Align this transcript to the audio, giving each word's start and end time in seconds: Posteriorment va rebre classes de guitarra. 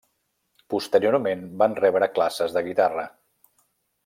Posteriorment 0.73 1.43
va 1.63 1.69
rebre 1.83 2.09
classes 2.19 2.57
de 2.57 2.65
guitarra. 2.71 3.07